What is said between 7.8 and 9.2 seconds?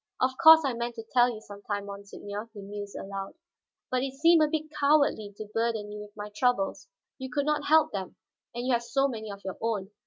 them, and you have so